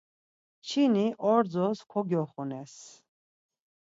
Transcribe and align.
Kçini 0.63 1.05
ordzos 1.31 1.79
kogyoxunes. 1.91 2.73